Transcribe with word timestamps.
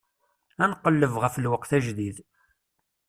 Ad 0.63 0.69
nqelleb 0.71 1.13
ɣef 1.23 1.35
lweqt 1.37 1.71
ajdid. 1.77 2.17